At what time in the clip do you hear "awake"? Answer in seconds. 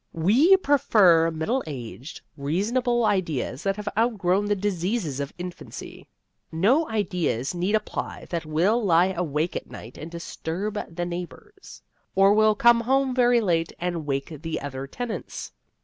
9.15-9.55